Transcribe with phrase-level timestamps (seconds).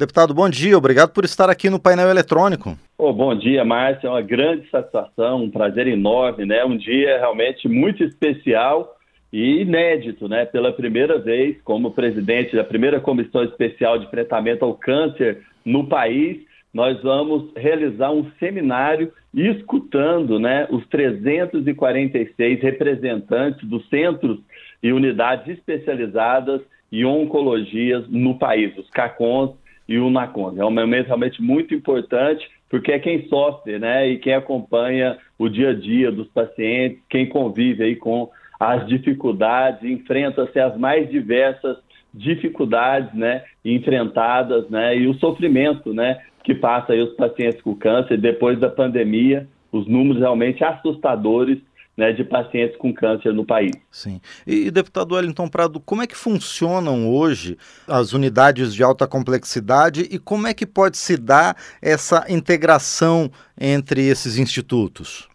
[0.00, 0.78] Deputado, bom dia.
[0.78, 2.74] Obrigado por estar aqui no painel eletrônico.
[2.96, 4.06] Oh, bom dia, Márcio.
[4.06, 6.64] É uma grande satisfação, um prazer enorme, né?
[6.64, 8.96] Um dia realmente muito especial
[9.30, 10.46] e inédito, né?
[10.46, 16.38] Pela primeira vez, como presidente da primeira comissão especial de enfrentamento ao câncer no país,
[16.72, 24.38] nós vamos realizar um seminário escutando, né, os 346 representantes dos centros
[24.82, 29.60] e unidades especializadas em oncologias no país, os CACONs
[29.90, 30.56] e o NACONS.
[30.56, 35.48] É um momento realmente muito importante, porque é quem sofre, né, e quem acompanha o
[35.48, 38.30] dia a dia dos pacientes, quem convive aí com
[38.60, 41.76] as dificuldades, enfrenta-se as mais diversas
[42.14, 48.16] dificuldades, né, enfrentadas, né, e o sofrimento, né, que passa aí os pacientes com câncer
[48.16, 51.58] depois da pandemia, os números realmente assustadores
[52.00, 53.72] né, de pacientes com câncer no país.
[53.90, 54.22] Sim.
[54.46, 60.18] E, deputado Wellington Prado, como é que funcionam hoje as unidades de alta complexidade e
[60.18, 65.28] como é que pode se dar essa integração entre esses institutos?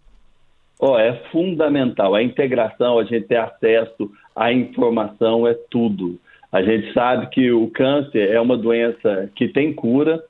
[0.79, 2.15] Oh, é fundamental.
[2.15, 6.19] A integração, a gente ter acesso à informação é tudo.
[6.51, 10.23] A gente sabe que o câncer é uma doença que tem cura,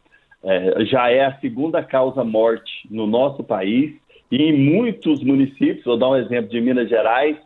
[0.44, 3.96] é, já é a segunda causa morte no nosso país
[4.31, 7.38] e em muitos municípios, vou dar um exemplo de Minas Gerais,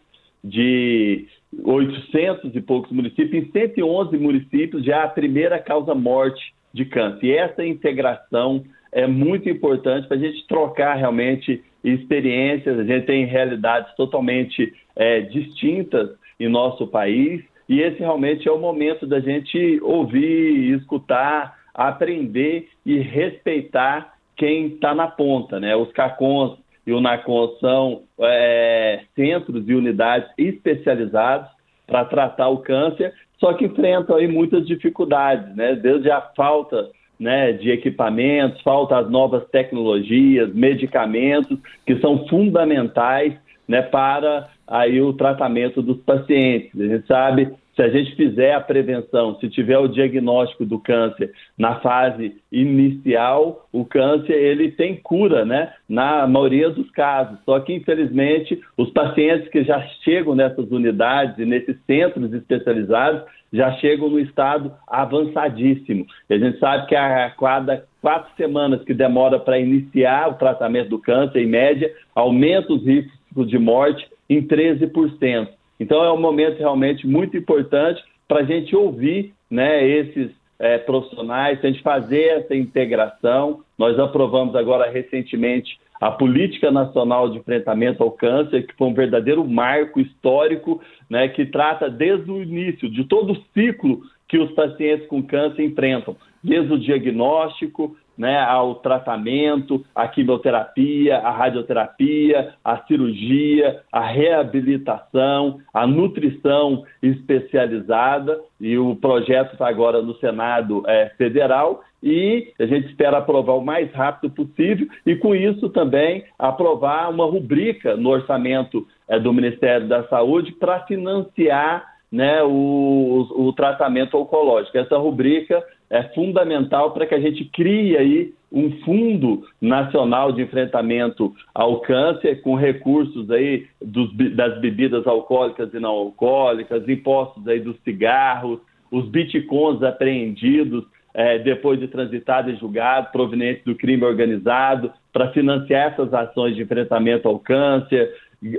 [0.43, 1.27] de
[1.63, 7.25] 800 e poucos municípios, em 111 municípios já é a primeira causa morte de câncer.
[7.25, 13.25] E essa integração é muito importante para a gente trocar realmente experiências, a gente tem
[13.25, 19.79] realidades totalmente é, distintas em nosso país, e esse realmente é o momento da gente
[19.83, 25.75] ouvir, escutar, aprender e respeitar quem está na ponta, né?
[25.75, 31.49] Os CACONs e o NACON são é, centros e unidades especializados
[31.85, 35.75] para tratar o câncer, só que enfrentam aí muitas dificuldades, né?
[35.75, 43.33] Desde a falta né, de equipamentos, falta as novas tecnologias, medicamentos que são fundamentais
[43.69, 46.71] né, para aí o tratamento dos pacientes.
[46.81, 51.31] A gente sabe se a gente fizer a prevenção, se tiver o diagnóstico do câncer
[51.57, 55.71] na fase inicial, o câncer ele tem cura, né?
[55.87, 57.37] Na maioria dos casos.
[57.45, 63.21] Só que infelizmente os pacientes que já chegam nessas unidades e nesses centros especializados
[63.53, 66.05] já chegam no estado avançadíssimo.
[66.29, 70.99] A gente sabe que a cada quatro semanas que demora para iniciar o tratamento do
[70.99, 75.49] câncer, em média, aumenta os riscos de morte em 13%.
[75.79, 81.59] Então é um momento realmente muito importante para a gente ouvir né, esses é, profissionais,
[81.63, 83.61] a gente fazer essa integração.
[83.77, 89.45] Nós aprovamos agora recentemente a Política Nacional de Enfrentamento ao Câncer, que foi um verdadeiro
[89.45, 95.07] marco histórico, né, que trata desde o início, de todo o ciclo que os pacientes
[95.07, 103.81] com câncer enfrentam, desde o diagnóstico, né, ao tratamento, à quimioterapia, à radioterapia, à cirurgia,
[103.89, 108.37] à reabilitação, à nutrição especializada.
[108.59, 113.63] E o projeto está agora no Senado é, Federal e a gente espera aprovar o
[113.63, 119.87] mais rápido possível e, com isso, também aprovar uma rubrica no orçamento é, do Ministério
[119.87, 124.77] da Saúde para financiar né, o, o tratamento oncológico.
[124.77, 131.33] Essa rubrica é fundamental para que a gente crie aí um fundo nacional de enfrentamento
[131.53, 137.77] ao câncer com recursos aí dos, das bebidas alcoólicas e não alcoólicas, impostos aí dos
[137.83, 138.59] cigarros,
[138.91, 140.83] os bitcoins apreendidos
[141.13, 146.61] é, depois de transitado e julgado, provenientes do crime organizado, para financiar essas ações de
[146.61, 148.11] enfrentamento ao câncer,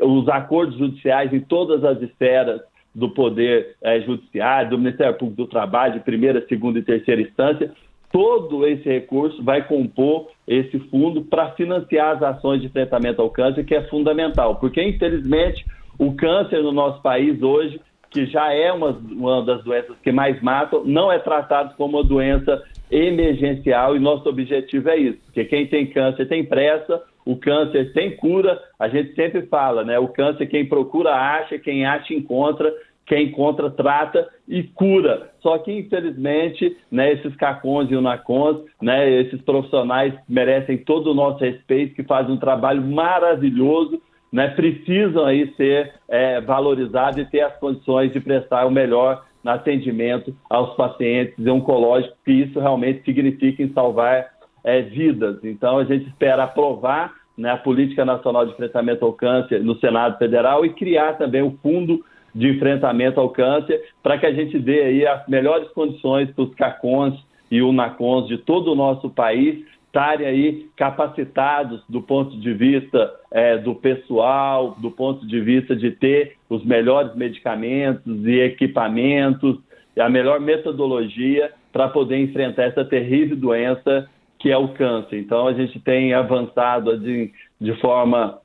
[0.02, 2.60] os acordos judiciais em todas as esferas
[2.94, 7.72] do Poder é, Judiciário, do Ministério Público do Trabalho, de primeira, segunda e terceira instância,
[8.12, 13.64] todo esse recurso vai compor esse fundo para financiar as ações de enfrentamento ao câncer,
[13.64, 15.64] que é fundamental, porque infelizmente
[15.98, 17.80] o câncer no nosso país hoje,
[18.10, 22.04] que já é uma, uma das doenças que mais matam, não é tratado como uma
[22.04, 27.92] doença emergencial e nosso objetivo é isso, porque quem tem câncer tem pressa, o câncer
[27.92, 29.98] tem cura, a gente sempre fala, né?
[29.98, 32.72] O câncer quem procura acha, quem acha encontra,
[33.06, 35.30] quem encontra trata e cura.
[35.40, 41.40] Só que infelizmente, né, esses cacons e unacons, né, esses profissionais merecem todo o nosso
[41.40, 44.00] respeito, que fazem um trabalho maravilhoso,
[44.32, 50.32] né, precisam aí ser é, valorizados e ter as condições de prestar o melhor atendimento
[50.48, 54.28] aos pacientes oncológicos, que isso realmente significa em salvar
[54.64, 55.38] é, vidas.
[55.44, 60.18] Então, a gente espera aprovar né, a Política Nacional de Enfrentamento ao Câncer no Senado
[60.18, 62.04] Federal e criar também o Fundo
[62.34, 66.54] de Enfrentamento ao Câncer para que a gente dê aí as melhores condições para os
[66.54, 67.18] CACONs
[67.50, 73.12] e o NACONS de todo o nosso país estarem aí capacitados do ponto de vista
[73.32, 79.58] é, do pessoal, do ponto de vista de ter os melhores medicamentos e equipamentos,
[79.98, 84.08] a melhor metodologia para poder enfrentar essa terrível doença
[84.40, 85.18] que é o câncer.
[85.18, 88.40] Então, a gente tem avançado de, de forma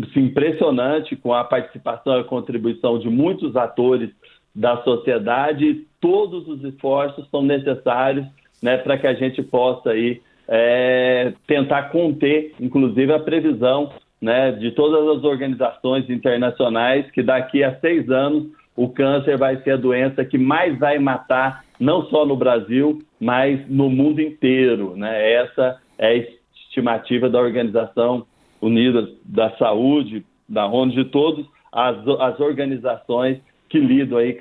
[0.00, 4.10] assim, impressionante com a participação e a contribuição de muitos atores
[4.54, 5.86] da sociedade.
[6.00, 8.26] Todos os esforços são necessários
[8.62, 13.90] né, para que a gente possa aí, é, tentar conter, inclusive, a previsão
[14.22, 18.46] né, de todas as organizações internacionais que daqui a seis anos
[18.76, 23.66] o câncer vai ser a doença que mais vai matar, não só no Brasil, mas
[23.70, 24.94] no mundo inteiro.
[24.94, 25.32] Né?
[25.32, 26.26] Essa é a
[26.66, 28.26] estimativa da Organização
[28.60, 33.38] Unida da Saúde, da ONU, de todas as, organizações
[33.70, 34.38] que lidam aí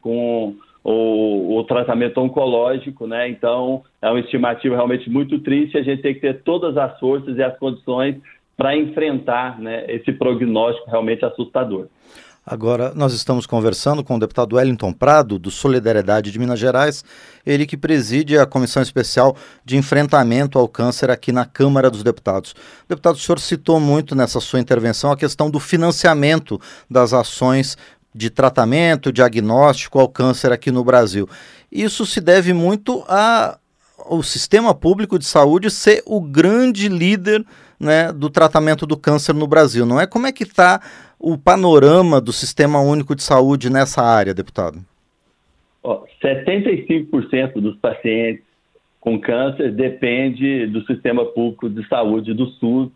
[0.00, 3.28] com o, o, tratamento oncológico, né?
[3.28, 5.78] Então, é uma estimativa realmente muito triste.
[5.78, 8.16] A gente tem que ter todas as forças e as condições
[8.56, 11.86] para enfrentar né, esse prognóstico realmente assustador.
[12.46, 17.02] Agora, nós estamos conversando com o deputado Wellington Prado, do Solidariedade de Minas Gerais,
[17.44, 22.54] ele que preside a Comissão Especial de Enfrentamento ao Câncer aqui na Câmara dos Deputados.
[22.86, 26.60] Deputado, o senhor citou muito nessa sua intervenção a questão do financiamento
[26.90, 27.78] das ações
[28.14, 31.26] de tratamento, diagnóstico ao câncer aqui no Brasil.
[31.72, 37.42] Isso se deve muito ao sistema público de saúde ser o grande líder
[37.78, 40.06] né, do tratamento do câncer no Brasil, não é?
[40.06, 40.80] Como é que está
[41.18, 44.78] o panorama do Sistema Único de Saúde nessa área, deputado?
[45.82, 48.44] Oh, 75% dos pacientes
[49.00, 52.90] com câncer depende do Sistema Público de Saúde do SUS,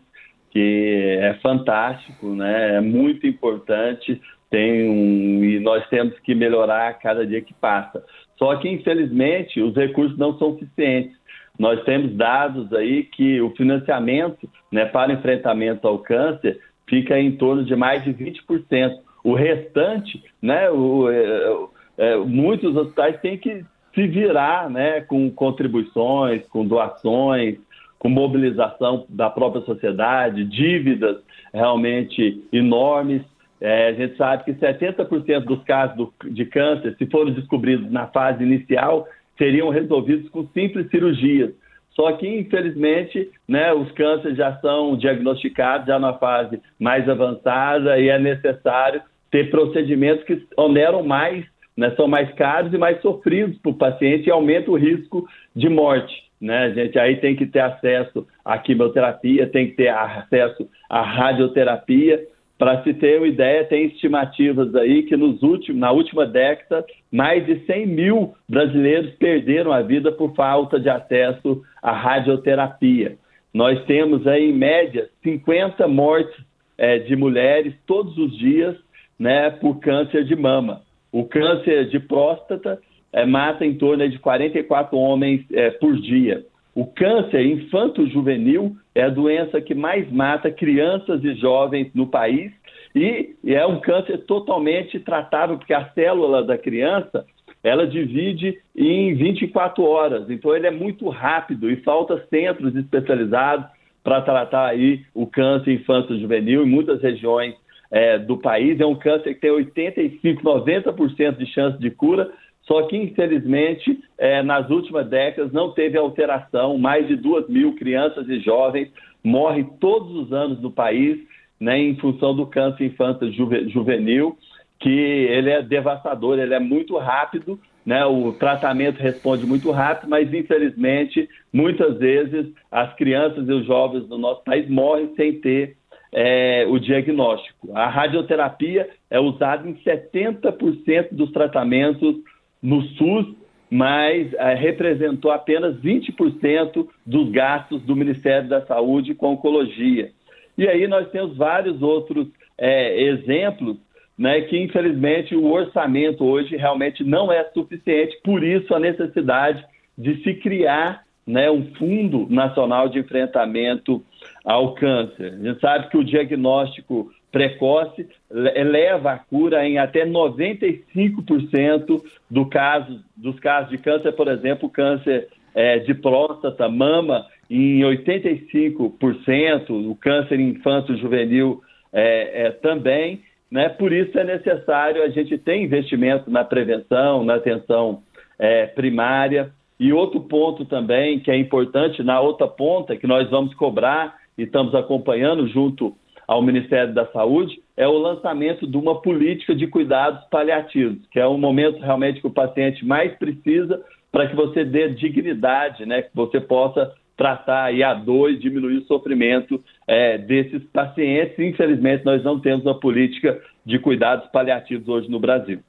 [0.49, 2.77] que é fantástico, né?
[2.77, 8.03] é muito importante, tem um, e nós temos que melhorar a cada dia que passa.
[8.37, 11.18] Só que, infelizmente, os recursos não são suficientes.
[11.59, 16.57] Nós temos dados aí que o financiamento né, para enfrentamento ao câncer
[16.87, 18.97] fica em torno de mais de 20%.
[19.25, 21.57] O restante, né, o, é,
[21.97, 27.57] é, muitos hospitais têm que se virar né, com contribuições, com doações,
[27.99, 31.17] com mobilização da própria sociedade, dívidas
[31.53, 33.21] realmente enormes.
[33.59, 38.07] É, a gente sabe que 70% dos casos do, de câncer, se forem descobridos na
[38.07, 39.05] fase inicial,
[39.39, 41.51] seriam resolvidos com simples cirurgias.
[41.95, 48.09] Só que, infelizmente, né, os cânceres já são diagnosticados já na fase mais avançada e
[48.09, 49.01] é necessário
[49.31, 51.45] ter procedimentos que oneram mais,
[51.75, 55.67] né, são mais caros e mais sofridos para o paciente e aumenta o risco de
[55.67, 56.29] morte.
[56.39, 56.65] Né?
[56.65, 62.21] A gente aí tem que ter acesso à quimioterapia, tem que ter acesso à radioterapia,
[62.59, 67.45] para se ter uma ideia, tem estimativas aí que nos últimos, na última década, mais
[67.45, 73.15] de 100 mil brasileiros perderam a vida por falta de acesso à radioterapia.
[73.53, 76.35] Nós temos aí, em média, 50 mortes
[76.77, 78.75] é, de mulheres todos os dias
[79.17, 80.81] né, por câncer de mama.
[81.13, 82.77] O câncer de próstata
[83.13, 86.43] é, mata em torno de 44 homens é, por dia.
[86.79, 92.53] O câncer infanto-juvenil é a doença que mais mata crianças e jovens no país
[92.95, 97.25] e é um câncer totalmente tratável, porque a célula da criança
[97.61, 103.65] ela divide em 24 horas, então ele é muito rápido e falta centros especializados
[104.01, 107.55] para tratar aí o câncer infanto-juvenil em muitas regiões
[107.91, 108.79] é, do país.
[108.79, 114.43] É um câncer que tem 85, 90% de chance de cura, só que, infelizmente, é,
[114.43, 116.77] nas últimas décadas não teve alteração.
[116.77, 118.91] Mais de duas mil crianças e jovens
[119.23, 121.17] morrem todos os anos no país
[121.59, 123.31] né, em função do câncer infantil
[123.67, 124.37] juvenil,
[124.79, 130.33] que ele é devastador, ele é muito rápido, né, o tratamento responde muito rápido, mas
[130.33, 135.75] infelizmente, muitas vezes, as crianças e os jovens do nosso país morrem sem ter
[136.11, 137.71] é, o diagnóstico.
[137.75, 142.15] A radioterapia é usada em 70% dos tratamentos
[142.61, 143.35] no SUS,
[143.69, 150.11] mas é, representou apenas 20% dos gastos do Ministério da Saúde com oncologia.
[150.57, 153.77] E aí nós temos vários outros é, exemplos
[154.17, 159.63] né, que, infelizmente, o orçamento hoje realmente não é suficiente, por isso a necessidade
[159.97, 164.03] de se criar né, um Fundo Nacional de Enfrentamento
[164.43, 165.33] ao Câncer.
[165.33, 168.07] A gente sabe que o diagnóstico precoce
[168.55, 175.27] eleva a cura em até 95% do caso, dos casos de câncer, por exemplo, câncer
[175.53, 183.21] é, de próstata, mama, em 85%, o câncer infanto-juvenil é, é, também.
[183.49, 183.67] Né?
[183.69, 188.03] Por isso é necessário a gente ter investimento na prevenção, na atenção
[188.37, 189.51] é, primária.
[189.79, 194.43] E outro ponto também que é importante, na outra ponta, que nós vamos cobrar e
[194.43, 195.95] estamos acompanhando junto
[196.29, 201.25] ao Ministério da Saúde, é o lançamento de uma política de cuidados paliativos, que é
[201.25, 203.81] o momento realmente que o paciente mais precisa
[204.11, 208.77] para que você dê dignidade, né, que você possa tratar aí a dor e diminuir
[208.77, 211.39] o sofrimento é, desses pacientes.
[211.39, 215.61] Infelizmente, nós não temos uma política de cuidados paliativos hoje no Brasil.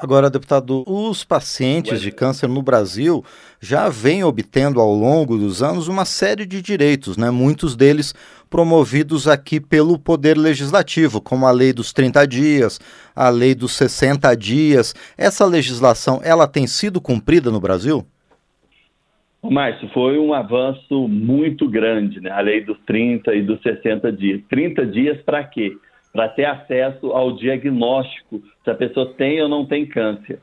[0.00, 3.24] Agora, deputado, os pacientes de câncer no Brasil
[3.60, 7.32] já vêm obtendo ao longo dos anos uma série de direitos, né?
[7.32, 8.14] muitos deles
[8.48, 12.78] promovidos aqui pelo Poder Legislativo, como a lei dos 30 dias,
[13.14, 14.94] a lei dos 60 dias.
[15.18, 18.06] Essa legislação, ela tem sido cumprida no Brasil?
[19.42, 22.30] Márcio, foi um avanço muito grande, né?
[22.30, 24.40] A lei dos 30 e dos 60 dias.
[24.48, 25.76] 30 dias para quê?
[26.18, 30.40] Para ter acesso ao diagnóstico se a pessoa tem ou não tem câncer.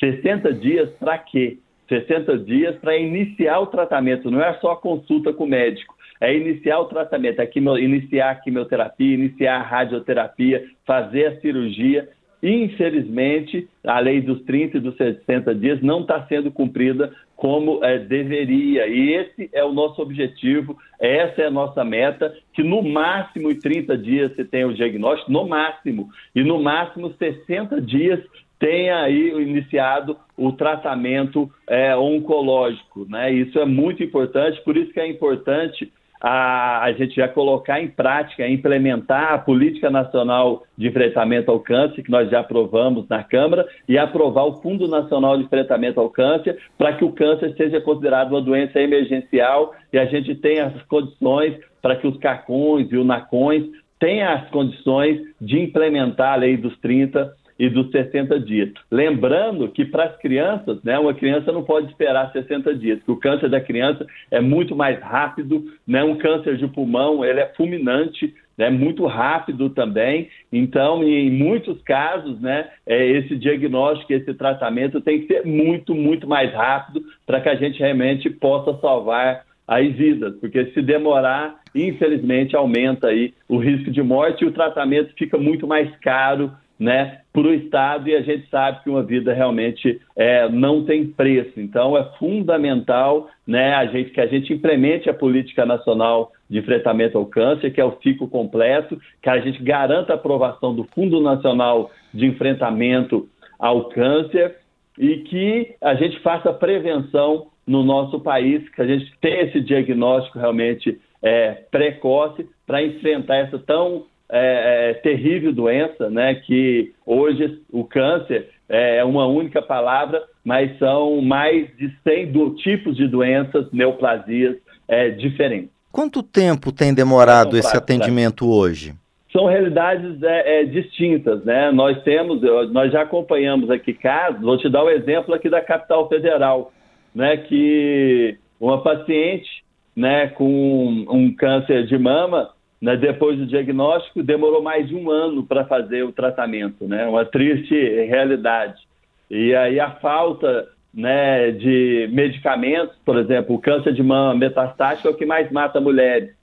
[0.00, 1.58] 60 dias para quê?
[1.88, 6.36] 60 dias para iniciar o tratamento, não é só a consulta com o médico, é
[6.36, 7.48] iniciar o tratamento, é
[7.78, 12.08] iniciar a quimioterapia, iniciar a radioterapia, fazer a cirurgia
[12.42, 17.98] Infelizmente, a lei dos 30 e dos 60 dias não está sendo cumprida como é,
[17.98, 18.86] deveria.
[18.86, 23.58] E esse é o nosso objetivo, essa é a nossa meta, que no máximo em
[23.58, 28.20] 30 dias você tenha o diagnóstico, no máximo, e no máximo 60 dias
[28.58, 33.06] tenha aí iniciado o tratamento é, oncológico.
[33.08, 33.32] Né?
[33.32, 37.88] Isso é muito importante, por isso que é importante a, a gente já colocar em
[37.88, 43.66] prática, implementar a Política Nacional de Enfrentamento ao Câncer, que nós já aprovamos na Câmara,
[43.88, 48.32] e aprovar o Fundo Nacional de Enfrentamento ao Câncer, para que o câncer seja considerado
[48.32, 53.06] uma doença emergencial e a gente tenha as condições para que os CACONs e os
[53.06, 53.64] NACONs
[53.98, 58.70] tenham as condições de implementar a Lei dos 30 e dos 60 dias.
[58.90, 63.48] Lembrando que para as crianças, né, uma criança não pode esperar 60 dias, o câncer
[63.48, 68.70] da criança é muito mais rápido, né, um câncer de pulmão ele é fulminante, né,
[68.70, 70.28] muito rápido também.
[70.52, 76.26] Então, em muitos casos, né, é, esse diagnóstico, esse tratamento tem que ser muito, muito
[76.26, 82.54] mais rápido para que a gente realmente possa salvar as vidas, porque se demorar, infelizmente,
[82.54, 87.42] aumenta aí o risco de morte e o tratamento fica muito mais caro né, para
[87.42, 91.58] o Estado e a gente sabe que uma vida realmente é, não tem preço.
[91.58, 97.16] Então é fundamental né, a gente, que a gente implemente a política nacional de enfrentamento
[97.16, 101.20] ao câncer, que é o ciclo completo, que a gente garanta a aprovação do Fundo
[101.20, 103.28] Nacional de Enfrentamento
[103.58, 104.56] ao Câncer
[104.98, 110.38] e que a gente faça prevenção no nosso país, que a gente tenha esse diagnóstico
[110.38, 116.34] realmente é, precoce para enfrentar essa tão é, é, terrível doença, né?
[116.34, 122.96] Que hoje o câncer é uma única palavra, mas são mais de 100 do, tipos
[122.96, 124.56] de doenças, neoplasias
[124.88, 125.70] é, diferentes.
[125.92, 128.94] Quanto tempo tem demorado esse atendimento hoje?
[129.32, 131.70] São realidades é, é, distintas, né?
[131.70, 132.40] Nós temos,
[132.72, 134.40] nós já acompanhamos aqui casos.
[134.40, 136.72] Vou te dar o um exemplo aqui da capital federal,
[137.14, 137.36] né?
[137.36, 139.64] Que uma paciente,
[139.94, 145.44] né, com um câncer de mama né, depois do diagnóstico, demorou mais de um ano
[145.44, 147.06] para fazer o tratamento, né?
[147.06, 148.82] Uma triste realidade.
[149.30, 155.10] E aí a falta né, de medicamentos, por exemplo, o câncer de mama metastático é
[155.10, 156.34] o que mais mata mulheres.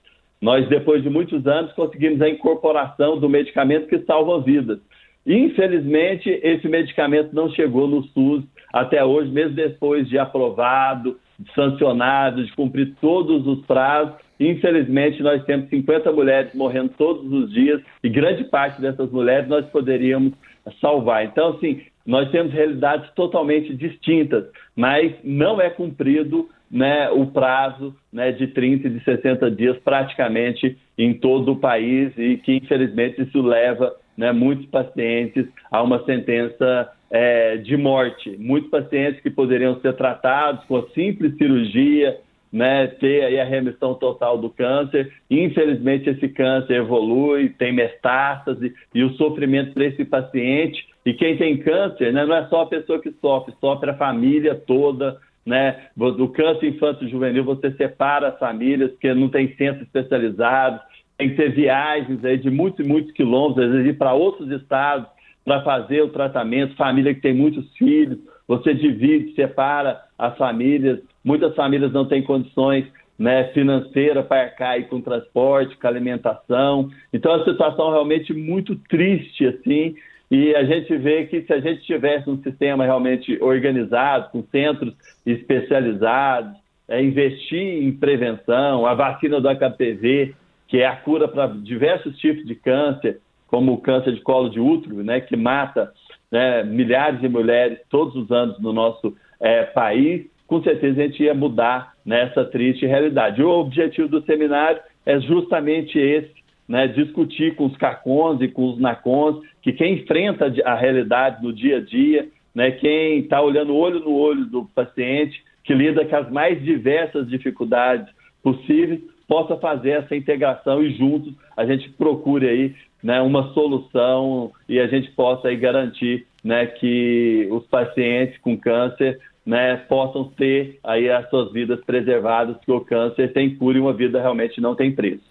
[0.42, 4.80] Nós, depois de muitos anos, conseguimos a incorporação do medicamento que salva vidas.
[5.26, 11.18] Infelizmente, esse medicamento não chegou no SUS até hoje, mesmo depois de aprovado,
[11.56, 14.16] sancionado, de cumprir todos os prazos.
[14.40, 19.66] Infelizmente, nós temos 50 mulheres morrendo todos os dias e grande parte dessas mulheres nós
[19.68, 20.34] poderíamos
[20.82, 21.26] salvar.
[21.26, 28.32] Então, assim, nós temos realidades totalmente distintas, mas não é cumprido né, o prazo né,
[28.32, 33.42] de 30 e de 60 dias praticamente em todo o país e que, infelizmente, isso
[33.42, 38.36] leva né, muitos pacientes a uma sentença é, de morte.
[38.40, 42.18] Muitos pacientes que poderiam ser tratados com a simples cirurgia,
[42.54, 45.12] né, ter aí a remissão total do câncer.
[45.30, 50.86] Infelizmente, esse câncer evolui, tem metástase e o sofrimento para esse paciente.
[51.04, 54.54] E quem tem câncer, né, não é só a pessoa que sofre, sofre a família
[54.54, 55.18] toda.
[55.44, 55.88] Né?
[55.98, 60.80] Do câncer infanto-juvenil, você separa as famílias, porque não tem centro especializado,
[61.18, 64.50] tem que ter viagens aí de muitos e muitos quilômetros, às vezes ir para outros
[64.52, 65.08] estados
[65.44, 71.56] para fazer o tratamento, família que tem muitos filhos, você divide, separa as famílias, muitas
[71.56, 72.86] famílias não têm condições
[73.18, 76.90] né, financeiras para arcar com transporte, com alimentação.
[77.12, 79.96] Então, é uma situação realmente muito triste, assim,
[80.32, 84.96] E a gente vê que se a gente tivesse um sistema realmente organizado, com centros
[85.26, 90.34] especializados, é, investir em prevenção, a vacina do HPV,
[90.68, 94.60] que é a cura para diversos tipos de câncer, como o câncer de colo de
[94.60, 95.92] útero, né, que mata
[96.32, 101.24] né, milhares de mulheres todos os anos no nosso é, país, com certeza a gente
[101.24, 103.42] ia mudar nessa triste realidade.
[103.42, 106.32] O objetivo do seminário é justamente esse,
[106.68, 111.52] né, discutir com os CACONs e com os NACONs, que quem enfrenta a realidade no
[111.52, 116.16] dia a dia, né, quem está olhando olho no olho do paciente, que lida com
[116.16, 122.76] as mais diversas dificuldades possíveis, possa fazer essa integração e juntos a gente procure aí
[123.02, 129.20] né, uma solução e a gente possa aí garantir né, que os pacientes com câncer
[129.46, 133.94] né, possam ter aí as suas vidas preservadas, que o câncer tem cura e uma
[133.94, 135.24] vida realmente não tem preço.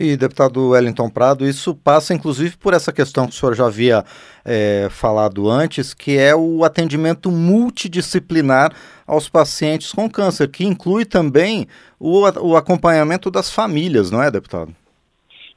[0.00, 4.04] E, deputado Wellington Prado, isso passa inclusive por essa questão que o senhor já havia
[4.44, 8.72] é, falado antes, que é o atendimento multidisciplinar
[9.06, 11.66] aos pacientes com câncer, que inclui também
[11.98, 14.72] o, o acompanhamento das famílias, não é, deputado?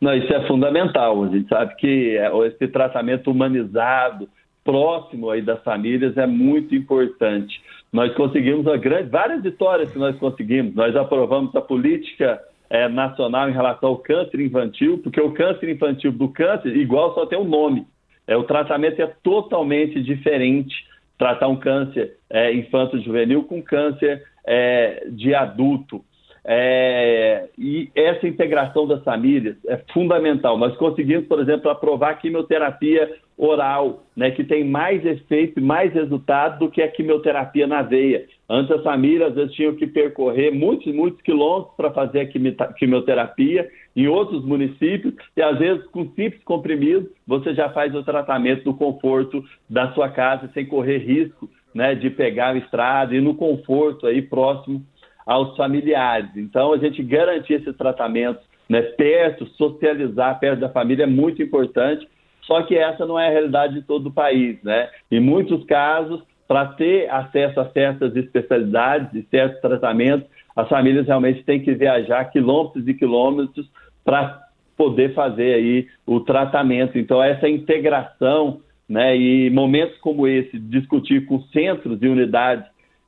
[0.02, 1.24] Não, isso é fundamental.
[1.24, 4.28] A gente sabe que é, esse tratamento humanizado,
[4.64, 7.62] próximo aí das famílias, é muito importante.
[7.92, 10.74] Nós conseguimos grande, várias vitórias que nós conseguimos.
[10.74, 16.12] Nós aprovamos a política é, nacional em relação ao câncer infantil, porque o câncer infantil
[16.12, 17.86] do câncer, igual só tem um nome.
[18.26, 20.74] É, o tratamento é totalmente diferente.
[21.18, 26.04] Tratar um câncer é, infanto-juvenil com câncer é, de adulto.
[26.44, 30.58] É, e essa integração das famílias é fundamental.
[30.58, 35.92] Nós conseguimos, por exemplo, aprovar a quimioterapia oral, né, que tem mais efeito e mais
[35.94, 38.26] resultado do que a quimioterapia na veia.
[38.48, 43.68] Antes as famílias às vezes tinham que percorrer muitos, muitos quilômetros para fazer a quimioterapia
[43.96, 48.76] em outros municípios e às vezes com simples comprimidos você já faz o tratamento no
[48.76, 54.06] conforto da sua casa sem correr risco né, de pegar a estrada e no conforto
[54.06, 54.86] aí próximo
[55.26, 56.30] aos familiares.
[56.36, 62.08] Então, a gente garantir esse tratamento né, perto, socializar perto da família é muito importante,
[62.44, 64.62] só que essa não é a realidade de todo o país.
[64.64, 64.90] Né?
[65.12, 71.44] Em muitos casos, para ter acesso a certas especialidades e certos tratamentos, as famílias realmente
[71.44, 73.70] têm que viajar quilômetros e quilômetros
[74.04, 74.40] para
[74.76, 76.98] poder fazer aí o tratamento.
[76.98, 82.66] Então, essa integração né, e momentos como esse, discutir com centros e unidades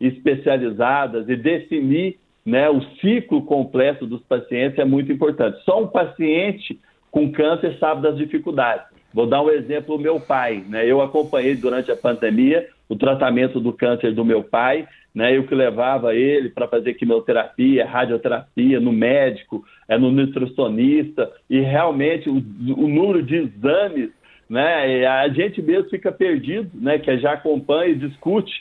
[0.08, 5.63] especializadas e definir né, o ciclo completo dos pacientes é muito importante.
[5.63, 8.86] Só um paciente com câncer sabe das dificuldades.
[9.13, 10.63] Vou dar um exemplo, meu pai.
[10.68, 10.86] Né?
[10.86, 15.38] Eu acompanhei durante a pandemia o tratamento do câncer do meu pai, né?
[15.38, 22.30] eu que levava ele para fazer quimioterapia, radioterapia, no médico, é, no nutricionista, e realmente
[22.30, 24.10] o, o número de exames,
[24.50, 25.06] né?
[25.06, 26.98] a gente mesmo fica perdido, né?
[26.98, 28.52] que já acompanha e discute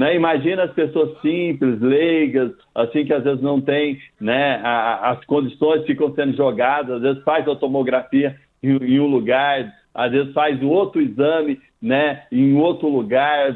[0.00, 0.16] né?
[0.16, 5.84] Imagina as pessoas simples, leigas, assim que às vezes não tem né, a, as condições,
[5.84, 10.58] ficam sendo jogadas, às vezes faz a tomografia em, em, um lugar, às vezes faz
[10.62, 13.54] outro exame né, em outro lugar.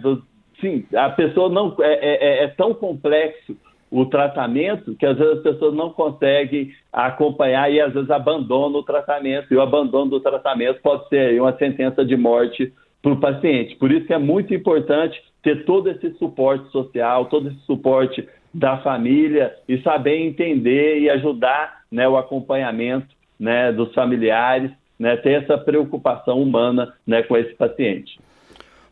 [0.61, 3.57] Sim, a pessoa não é, é, é, é tão complexo
[3.91, 8.85] o tratamento que às vezes as pessoas não conseguem acompanhar e às vezes abandonam o
[8.85, 9.47] tratamento.
[9.51, 13.77] E o abandono do tratamento pode ser uma sentença de morte para o paciente.
[13.77, 18.79] Por isso que é muito importante ter todo esse suporte social, todo esse suporte da
[18.79, 25.59] família e saber entender e ajudar né, o acompanhamento né, dos familiares, né, ter essa
[25.59, 28.19] preocupação humana né, com esse paciente.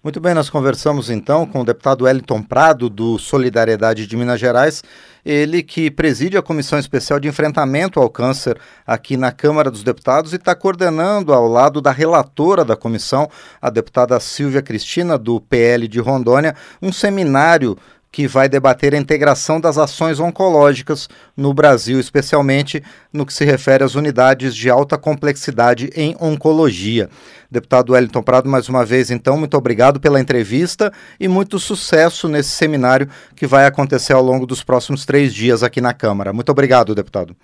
[0.05, 4.83] Muito bem, nós conversamos então com o deputado Wellington Prado, do Solidariedade de Minas Gerais,
[5.25, 10.33] ele que preside a Comissão Especial de Enfrentamento ao Câncer aqui na Câmara dos Deputados
[10.33, 15.87] e está coordenando ao lado da relatora da comissão, a deputada Silvia Cristina, do PL
[15.87, 17.79] de Rondônia, um seminário
[18.13, 23.83] que vai debater a integração das ações oncológicas no Brasil, especialmente no que se refere
[23.83, 27.09] às unidades de alta complexidade em oncologia.
[27.51, 32.51] Deputado Wellington Prado, mais uma vez, então, muito obrigado pela entrevista e muito sucesso nesse
[32.51, 36.35] seminário que vai acontecer ao longo dos próximos três dias aqui na Câmara.
[36.35, 37.35] Muito obrigado, deputado.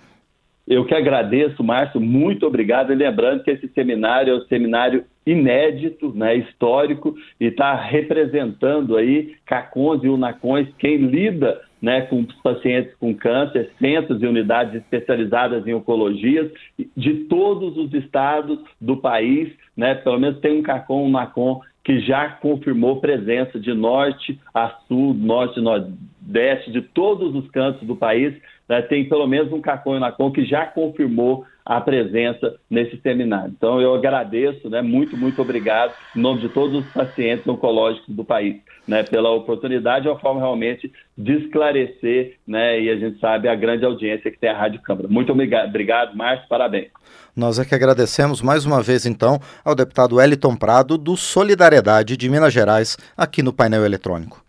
[0.68, 2.92] Eu que agradeço, Márcio, muito obrigado.
[2.92, 9.34] E lembrando que esse seminário é um seminário inédito, né, histórico, e está representando aí
[9.46, 15.72] CACONs e UNACONs, quem lida né, com pacientes com câncer, centros e unidades especializadas em
[15.72, 16.50] oncologia
[16.96, 22.00] de todos os estados do país, né, pelo menos tem um CACON, um NACON que
[22.00, 27.96] já confirmou presença de norte a sul, norte e nordeste, de todos os cantos do
[27.96, 28.34] país,
[28.68, 33.52] né, tem pelo menos um CACON e NACON que já confirmou a presença nesse seminário.
[33.56, 38.24] Então, eu agradeço, né, muito, muito obrigado, em nome de todos os pacientes oncológicos do
[38.24, 43.48] país, né, pela oportunidade e a forma realmente de esclarecer, né, e a gente sabe
[43.48, 45.08] a grande audiência que tem a Rádio Câmara.
[45.08, 46.88] Muito obrigado, obrigado Márcio, parabéns.
[47.36, 52.28] Nós é que agradecemos mais uma vez, então, ao deputado Eliton Prado, do Solidariedade de
[52.30, 54.47] Minas Gerais, aqui no painel eletrônico.